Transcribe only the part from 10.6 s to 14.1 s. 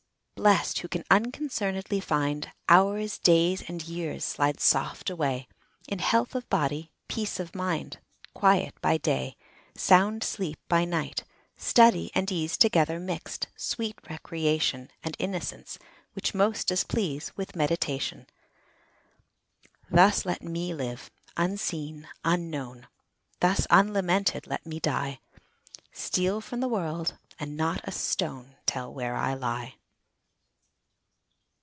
by night; study and ease Together mix'd; sweet